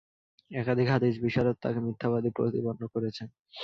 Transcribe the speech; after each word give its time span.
একাধিক 0.51 0.87
হাদীস 0.89 1.15
বিশারদ 1.23 1.55
তাকে 1.63 1.79
মিথ্যাবাদী 1.85 2.29
প্রতিপন্ন 2.37 2.81
করেছেন। 2.93 3.27